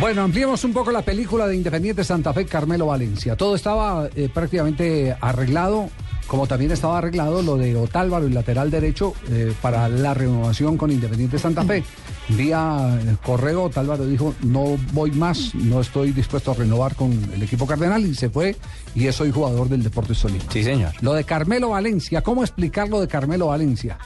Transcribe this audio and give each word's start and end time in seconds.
Bueno, 0.00 0.22
ampliemos 0.22 0.64
un 0.64 0.72
poco 0.72 0.90
la 0.90 1.02
película 1.02 1.46
de 1.46 1.54
Independiente 1.54 2.02
Santa 2.02 2.32
Fe, 2.32 2.46
Carmelo 2.46 2.86
Valencia. 2.86 3.36
Todo 3.36 3.54
estaba 3.54 4.08
eh, 4.16 4.28
prácticamente 4.32 5.16
arreglado, 5.20 5.88
como 6.26 6.48
también 6.48 6.72
estaba 6.72 6.98
arreglado 6.98 7.42
lo 7.42 7.56
de 7.56 7.76
Otálvaro, 7.76 8.26
el 8.26 8.34
lateral 8.34 8.72
derecho, 8.72 9.14
eh, 9.30 9.54
para 9.62 9.88
la 9.88 10.12
renovación 10.12 10.76
con 10.76 10.90
Independiente 10.90 11.38
Santa 11.38 11.62
Fe. 11.62 11.84
Vía 12.30 12.98
eh, 13.02 13.16
correo, 13.24 13.64
Otálvaro 13.64 14.04
dijo, 14.04 14.34
no 14.42 14.76
voy 14.92 15.12
más, 15.12 15.54
no 15.54 15.80
estoy 15.80 16.10
dispuesto 16.10 16.50
a 16.50 16.54
renovar 16.54 16.96
con 16.96 17.12
el 17.32 17.42
equipo 17.42 17.64
cardenal 17.64 18.04
y 18.04 18.14
se 18.14 18.28
fue 18.28 18.56
y 18.96 19.06
es 19.06 19.20
hoy 19.20 19.30
jugador 19.30 19.68
del 19.68 19.84
Deportes 19.84 20.18
Tolima. 20.18 20.44
Sí, 20.50 20.64
señor. 20.64 20.92
Lo 21.02 21.12
de 21.12 21.22
Carmelo 21.22 21.70
Valencia, 21.70 22.20
¿cómo 22.20 22.42
explicar 22.42 22.88
lo 22.88 23.00
de 23.00 23.06
Carmelo 23.06 23.46
Valencia? 23.46 23.96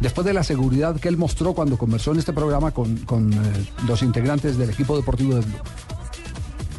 Después 0.00 0.24
de 0.24 0.32
la 0.32 0.44
seguridad 0.44 0.96
que 1.00 1.08
él 1.08 1.16
mostró 1.16 1.54
cuando 1.54 1.76
conversó 1.76 2.12
en 2.12 2.18
este 2.18 2.32
programa 2.32 2.70
con, 2.70 2.98
con, 2.98 3.32
eh, 3.32 3.36
los 3.86 4.02
integrantes 4.02 4.56
del 4.56 4.70
equipo 4.70 4.96
deportivo 4.96 5.34
del 5.34 5.44
club. 5.44 5.62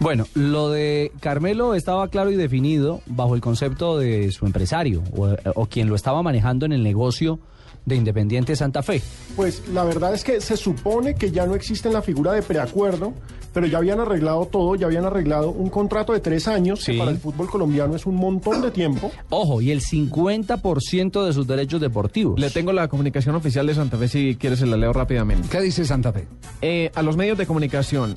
Bueno, 0.00 0.26
lo 0.34 0.70
de 0.70 1.10
Carmelo 1.20 1.74
estaba 1.74 2.08
claro 2.08 2.30
y 2.30 2.36
definido 2.36 3.00
bajo 3.06 3.34
el 3.34 3.40
concepto 3.40 3.98
de 3.98 4.30
su 4.32 4.46
empresario 4.46 5.02
o, 5.16 5.34
o 5.54 5.66
quien 5.66 5.88
lo 5.88 5.94
estaba 5.96 6.22
manejando 6.22 6.66
en 6.66 6.72
el 6.72 6.82
negocio 6.82 7.38
de 7.86 7.94
Independiente 7.96 8.56
Santa 8.56 8.82
Fe. 8.82 9.00
Pues 9.36 9.62
la 9.72 9.84
verdad 9.84 10.12
es 10.12 10.24
que 10.24 10.40
se 10.40 10.56
supone 10.56 11.14
que 11.14 11.30
ya 11.30 11.46
no 11.46 11.54
existe 11.54 11.88
la 11.88 12.02
figura 12.02 12.32
de 12.32 12.42
preacuerdo, 12.42 13.12
pero 13.54 13.68
ya 13.68 13.78
habían 13.78 14.00
arreglado 14.00 14.46
todo, 14.46 14.74
ya 14.74 14.86
habían 14.86 15.04
arreglado 15.04 15.50
un 15.50 15.70
contrato 15.70 16.12
de 16.12 16.18
tres 16.18 16.48
años, 16.48 16.80
Sí. 16.82 16.92
que 16.92 16.98
para 16.98 17.12
el 17.12 17.18
fútbol 17.18 17.48
colombiano 17.48 17.94
es 17.94 18.04
un 18.04 18.16
montón 18.16 18.60
de 18.60 18.72
tiempo. 18.72 19.10
Ojo, 19.30 19.62
y 19.62 19.70
el 19.70 19.80
50% 19.82 21.24
de 21.24 21.32
sus 21.32 21.46
derechos 21.46 21.80
deportivos. 21.80 22.38
Le 22.40 22.50
tengo 22.50 22.72
la 22.72 22.88
comunicación 22.88 23.36
oficial 23.36 23.66
de 23.68 23.74
Santa 23.74 23.96
Fe 23.98 24.08
si 24.08 24.34
quieres 24.36 24.58
se 24.58 24.66
la 24.66 24.76
leo 24.76 24.92
rápidamente. 24.92 25.48
¿Qué 25.48 25.60
dice 25.60 25.84
Santa 25.84 26.12
Fe? 26.12 26.26
Eh, 26.62 26.90
a 26.94 27.02
los 27.02 27.16
medios 27.16 27.38
de 27.38 27.46
comunicación. 27.46 28.16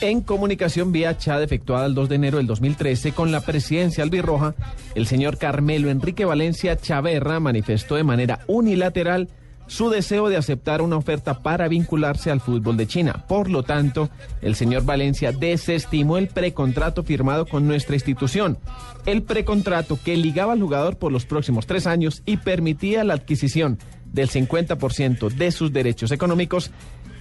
En 0.00 0.22
comunicación 0.22 0.92
vía 0.92 1.18
chat 1.18 1.42
efectuada 1.42 1.86
el 1.86 1.94
2 1.94 2.08
de 2.08 2.14
enero 2.14 2.38
del 2.38 2.46
2013 2.46 3.12
con 3.12 3.32
la 3.32 3.40
presidencia 3.40 4.02
albirroja, 4.02 4.54
el 4.94 5.06
señor 5.06 5.36
Carmelo 5.36 5.90
Enrique 5.90 6.24
Valencia 6.24 6.76
Chaverra 6.76 7.38
manifestó 7.40 7.96
de 7.96 8.04
manera 8.04 8.40
unilateral 8.46 9.28
su 9.70 9.88
deseo 9.88 10.28
de 10.28 10.36
aceptar 10.36 10.82
una 10.82 10.96
oferta 10.96 11.42
para 11.42 11.68
vincularse 11.68 12.32
al 12.32 12.40
fútbol 12.40 12.76
de 12.76 12.88
China. 12.88 13.24
Por 13.28 13.48
lo 13.48 13.62
tanto, 13.62 14.10
el 14.42 14.56
señor 14.56 14.84
Valencia 14.84 15.30
desestimó 15.30 16.18
el 16.18 16.26
precontrato 16.26 17.04
firmado 17.04 17.46
con 17.46 17.68
nuestra 17.68 17.94
institución. 17.94 18.58
El 19.06 19.22
precontrato 19.22 19.96
que 20.04 20.16
ligaba 20.16 20.54
al 20.54 20.60
jugador 20.60 20.96
por 20.96 21.12
los 21.12 21.24
próximos 21.24 21.66
tres 21.66 21.86
años 21.86 22.22
y 22.26 22.38
permitía 22.38 23.04
la 23.04 23.14
adquisición 23.14 23.78
del 24.06 24.28
50% 24.28 25.30
de 25.30 25.52
sus 25.52 25.72
derechos 25.72 26.10
económicos 26.10 26.72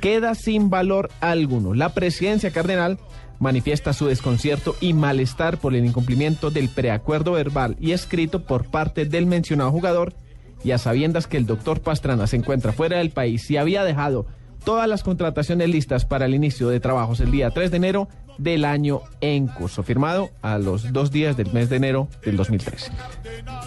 queda 0.02 0.34
sin 0.34 0.72
valor 0.72 1.12
alguno. 1.22 1.76
La 1.76 1.94
presidencia 1.94 2.50
cardenal 2.50 2.98
manifiesta 3.38 3.94
su 3.94 4.08
desconcierto 4.08 4.76
y 4.82 4.94
malestar 4.94 5.60
por 5.60 5.76
el 5.76 5.86
incumplimiento 5.86 6.50
del 6.50 6.68
preacuerdo 6.68 7.34
verbal 7.34 7.78
y 7.80 7.92
escrito 7.92 8.44
por 8.44 8.72
parte 8.72 9.06
del 9.06 9.28
mencionado 9.28 9.70
jugador 9.70 10.16
y 10.64 10.72
a 10.72 10.78
sabiendas 10.78 11.28
que 11.28 11.38
el 11.38 11.46
doctor 11.46 11.82
Pastrana 11.82 12.28
se 12.28 12.36
encuentra 12.38 12.72
fuera 12.74 12.98
del 12.98 13.12
país 13.12 13.50
y 13.52 13.58
había 13.58 13.84
dejado 13.84 14.26
todas 14.64 14.88
las 14.90 15.04
contrataciones 15.04 15.70
listas 15.70 16.06
para 16.06 16.26
el 16.26 16.34
inicio 16.36 16.68
de 16.70 16.80
trabajos 16.80 17.20
el 17.22 17.32
día 17.32 17.50
3 17.52 17.72
de 17.72 17.78
enero 17.78 18.08
del 18.38 18.64
año 18.64 19.02
en 19.20 19.48
curso, 19.48 19.84
firmado 19.84 20.30
a 20.42 20.58
los 20.58 20.94
dos 20.94 21.12
días 21.12 21.36
del 21.36 21.52
mes 21.52 21.70
de 21.70 21.76
enero 21.76 22.08
del 22.24 22.38
2013. 22.38 22.90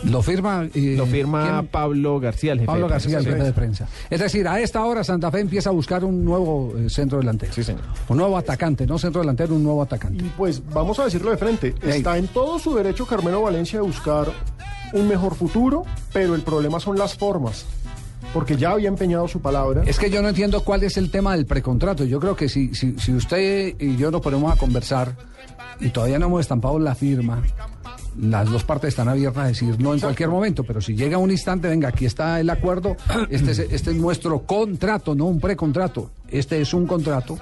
Lo 0.04 0.22
firma. 0.22 0.66
eh, 0.74 0.94
Lo 0.96 1.04
firma 1.04 1.58
¿quién? 1.60 1.66
Pablo 1.68 2.18
García, 2.20 2.52
el 2.52 2.60
jefe 2.60 2.66
Pablo 2.68 2.86
de 2.86 2.92
García, 2.92 3.18
el 3.18 3.24
prensa. 3.24 3.36
jefe 3.38 3.46
de 3.48 3.52
prensa. 3.52 3.88
Es 4.08 4.20
decir, 4.20 4.48
a 4.48 4.60
esta 4.60 4.82
hora 4.84 5.04
Santa 5.04 5.30
Fe 5.30 5.40
empieza 5.40 5.68
a 5.68 5.72
buscar 5.72 6.04
un 6.04 6.24
nuevo 6.24 6.72
eh, 6.78 6.88
centro 6.88 7.18
delantero. 7.18 7.52
Sí, 7.52 7.62
señor. 7.62 7.82
Un 8.08 8.16
nuevo 8.16 8.36
atacante, 8.38 8.86
no 8.86 8.98
centro 8.98 9.20
delantero, 9.20 9.54
un 9.54 9.62
nuevo 9.62 9.82
atacante. 9.82 10.24
Y 10.24 10.28
pues 10.38 10.62
vamos 10.72 10.98
a 10.98 11.04
decirlo 11.04 11.30
de 11.30 11.36
frente, 11.36 11.74
está 11.82 12.16
en 12.16 12.28
todo 12.28 12.58
su 12.58 12.74
derecho 12.74 13.04
Carmelo 13.06 13.42
Valencia 13.42 13.78
de 13.78 13.84
buscar 13.86 14.28
un 14.92 15.08
mejor 15.08 15.34
futuro, 15.34 15.84
pero 16.12 16.34
el 16.34 16.42
problema 16.42 16.80
son 16.80 16.98
las 16.98 17.14
formas, 17.14 17.64
porque 18.32 18.56
ya 18.56 18.70
había 18.70 18.88
empeñado 18.88 19.28
su 19.28 19.40
palabra. 19.40 19.82
Es 19.86 19.98
que 19.98 20.10
yo 20.10 20.22
no 20.22 20.28
entiendo 20.28 20.62
cuál 20.64 20.82
es 20.82 20.96
el 20.96 21.10
tema 21.10 21.34
del 21.34 21.46
precontrato. 21.46 22.04
Yo 22.04 22.20
creo 22.20 22.36
que 22.36 22.48
si, 22.48 22.74
si, 22.74 22.98
si 22.98 23.12
usted 23.12 23.74
y 23.78 23.96
yo 23.96 24.10
nos 24.10 24.20
ponemos 24.20 24.52
a 24.52 24.56
conversar 24.56 25.16
y 25.80 25.90
todavía 25.90 26.18
no 26.18 26.26
hemos 26.26 26.40
estampado 26.40 26.78
la 26.78 26.94
firma, 26.94 27.42
las 28.20 28.50
dos 28.50 28.64
partes 28.64 28.88
están 28.88 29.08
abiertas 29.08 29.44
a 29.44 29.46
decir 29.48 29.80
no 29.80 29.94
en 29.94 30.00
cualquier 30.00 30.28
momento, 30.28 30.64
pero 30.64 30.80
si 30.80 30.94
llega 30.94 31.18
un 31.18 31.30
instante, 31.30 31.68
venga, 31.68 31.88
aquí 31.88 32.04
está 32.06 32.40
el 32.40 32.50
acuerdo, 32.50 32.96
este 33.30 33.52
es, 33.52 33.58
este 33.58 33.90
es 33.90 33.96
nuestro 33.96 34.40
contrato, 34.42 35.14
no 35.14 35.26
un 35.26 35.40
precontrato, 35.40 36.10
este 36.32 36.60
es 36.60 36.72
un 36.74 36.86
contrato. 36.86 37.38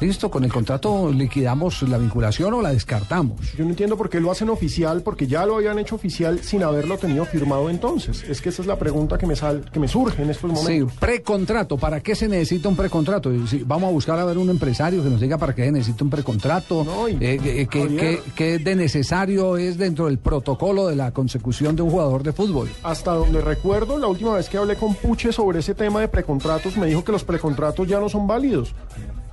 Listo, 0.00 0.30
con 0.30 0.44
el 0.44 0.52
contrato 0.52 1.12
liquidamos 1.12 1.82
la 1.82 1.98
vinculación 1.98 2.54
o 2.54 2.62
la 2.62 2.70
descartamos. 2.72 3.52
Yo 3.54 3.64
no 3.64 3.70
entiendo 3.70 3.98
por 3.98 4.08
qué 4.08 4.18
lo 4.18 4.30
hacen 4.30 4.48
oficial, 4.48 5.02
porque 5.02 5.26
ya 5.26 5.44
lo 5.44 5.56
habían 5.56 5.78
hecho 5.78 5.94
oficial 5.94 6.40
sin 6.42 6.62
haberlo 6.62 6.96
tenido 6.96 7.26
firmado 7.26 7.68
entonces. 7.68 8.24
Es 8.26 8.40
que 8.40 8.48
esa 8.48 8.62
es 8.62 8.68
la 8.68 8.78
pregunta 8.78 9.18
que 9.18 9.26
me, 9.26 9.36
sal, 9.36 9.68
que 9.70 9.78
me 9.78 9.88
surge 9.88 10.22
en 10.22 10.30
estos 10.30 10.50
Sí, 10.52 10.56
momentos. 10.56 10.92
precontrato. 10.98 11.76
¿Para 11.76 12.00
qué 12.00 12.14
se 12.14 12.28
necesita 12.28 12.70
un 12.70 12.76
precontrato? 12.76 13.30
Sí, 13.46 13.62
vamos 13.66 13.90
a 13.90 13.92
buscar 13.92 14.18
a 14.18 14.24
ver 14.24 14.38
un 14.38 14.48
empresario 14.48 15.02
que 15.02 15.10
nos 15.10 15.20
diga 15.20 15.36
para 15.36 15.54
qué 15.54 15.64
se 15.66 15.72
necesita 15.72 16.02
un 16.02 16.08
precontrato. 16.10 16.82
No, 16.82 17.06
y- 17.06 17.12
eh, 17.20 17.38
eh, 17.44 17.66
qué, 17.70 17.80
Javier. 17.82 18.00
qué- 18.00 18.22
qué 18.34 18.58
de 18.58 18.76
necesario 18.76 19.58
es 19.58 19.76
dentro 19.76 20.06
del 20.06 20.18
protocolo 20.18 20.86
de 20.86 20.96
la 20.96 21.10
consecución 21.12 21.76
de 21.76 21.82
un 21.82 21.90
jugador 21.90 22.22
de 22.22 22.32
fútbol. 22.32 22.70
Hasta 22.84 23.12
donde 23.12 23.42
recuerdo, 23.42 23.98
la 23.98 24.06
última 24.06 24.32
vez 24.34 24.48
que 24.48 24.56
hablé 24.56 24.76
con 24.76 24.94
Puche 24.94 25.30
sobre 25.30 25.58
ese 25.58 25.74
tema 25.74 26.00
de 26.00 26.08
precontratos, 26.08 26.78
me 26.78 26.86
dijo 26.86 27.04
que 27.04 27.12
los 27.12 27.22
precontratos 27.24 27.86
ya 27.86 28.00
no 28.00 28.08
son 28.10 28.26
válidos. 28.26 28.74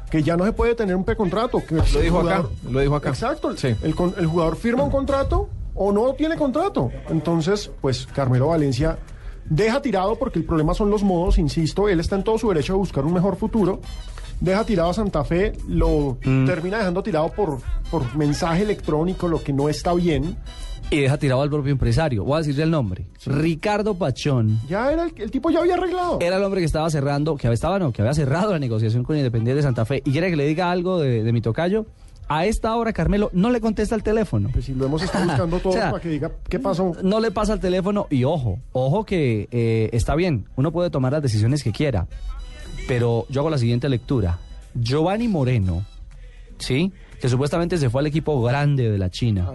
Que 0.09 0.23
ya 0.23 0.37
no 0.37 0.45
se 0.45 0.53
puede 0.53 0.73
tener 0.73 0.95
un 0.95 1.03
precontrato. 1.03 1.61
Que 1.67 1.75
Lo 1.75 1.99
dijo 1.99 2.19
acá, 2.21 2.45
lo 2.69 2.79
dijo 2.79 2.95
acá. 2.95 3.09
Exacto. 3.09 3.55
Sí. 3.57 3.75
El, 3.83 3.93
con- 3.93 4.13
el 4.17 4.25
jugador 4.25 4.55
firma 4.55 4.83
un 4.83 4.89
contrato 4.91 5.49
o 5.75 5.91
no 5.91 6.13
tiene 6.13 6.37
contrato. 6.37 6.89
Entonces, 7.09 7.69
pues 7.81 8.07
Carmelo 8.07 8.47
Valencia 8.47 8.97
deja 9.49 9.81
tirado, 9.81 10.15
porque 10.17 10.39
el 10.39 10.45
problema 10.45 10.73
son 10.73 10.89
los 10.89 11.03
modos, 11.03 11.37
insisto, 11.37 11.87
él 11.89 11.99
está 11.99 12.15
en 12.15 12.23
todo 12.23 12.37
su 12.37 12.47
derecho 12.49 12.73
de 12.73 12.79
buscar 12.79 13.03
un 13.05 13.13
mejor 13.13 13.35
futuro. 13.35 13.81
Deja 14.39 14.63
tirado 14.65 14.89
a 14.91 14.93
Santa 14.93 15.23
Fe, 15.23 15.53
lo 15.67 16.17
Mm. 16.23 16.45
termina 16.45 16.77
dejando 16.77 17.01
tirado 17.03 17.29
por, 17.29 17.57
por 17.89 18.15
mensaje 18.15 18.63
electrónico, 18.63 19.27
lo 19.27 19.41
que 19.43 19.51
no 19.51 19.67
está 19.67 19.93
bien. 19.93 20.37
Y 20.89 21.01
deja 21.01 21.17
tirado 21.17 21.41
al 21.41 21.49
propio 21.49 21.71
empresario. 21.71 22.23
Voy 22.23 22.35
a 22.35 22.37
decirle 22.39 22.63
el 22.63 22.71
nombre. 22.71 23.07
Ricardo 23.25 23.95
Pachón. 23.95 24.59
Ya 24.69 24.91
era 24.91 25.03
el, 25.03 25.13
el 25.17 25.31
tipo 25.31 25.49
ya 25.49 25.59
había 25.59 25.73
arreglado. 25.73 26.19
Era 26.21 26.37
el 26.37 26.43
hombre 26.43 26.61
que 26.61 26.65
estaba 26.65 26.89
cerrando, 26.89 27.35
que 27.35 27.51
estaba, 27.51 27.77
no, 27.77 27.91
que 27.91 28.01
había 28.01 28.13
cerrado 28.13 28.53
la 28.53 28.59
negociación 28.59 29.03
con 29.03 29.17
Independiente 29.17 29.57
de 29.57 29.63
Santa 29.63 29.85
Fe. 29.85 30.01
¿Y 30.05 30.11
quiere 30.11 30.29
que 30.29 30.37
le 30.37 30.47
diga 30.47 30.71
algo 30.71 30.99
de, 30.99 31.23
de 31.23 31.33
mi 31.33 31.41
tocayo? 31.41 31.85
A 32.29 32.45
esta 32.45 32.75
hora, 32.75 32.91
Carmelo 32.91 33.29
no 33.33 33.49
le 33.49 33.61
contesta 33.61 33.95
el 33.95 34.03
teléfono. 34.03 34.49
Pues 34.51 34.65
si 34.65 34.73
lo 34.73 34.85
hemos 34.85 35.01
estado 35.01 35.25
buscando 35.25 35.59
todo 35.61 35.69
O 35.69 35.75
sea, 35.75 35.91
para 35.91 36.03
que 36.03 36.09
diga 36.09 36.31
qué 36.49 36.59
pasó. 36.59 36.93
No 37.01 37.19
le 37.21 37.31
pasa 37.31 37.53
el 37.53 37.59
teléfono 37.59 38.07
y 38.09 38.25
ojo, 38.25 38.59
ojo 38.73 39.05
que 39.05 39.47
eh, 39.51 39.89
está 39.93 40.15
bien, 40.15 40.45
uno 40.57 40.71
puede 40.73 40.89
tomar 40.89 41.13
las 41.13 41.21
decisiones 41.21 41.63
que 41.63 41.71
quiera, 41.71 42.07
pero 42.87 43.25
yo 43.29 43.41
hago 43.41 43.49
la 43.49 43.57
siguiente 43.57 43.87
lectura. 43.87 44.39
Giovanni 44.73 45.29
Moreno, 45.29 45.85
¿sí? 46.59 46.91
Que 47.19 47.29
supuestamente 47.29 47.77
se 47.77 47.89
fue 47.89 48.01
al 48.01 48.07
equipo 48.07 48.41
grande 48.43 48.89
de 48.91 48.97
la 48.97 49.09
China. 49.09 49.51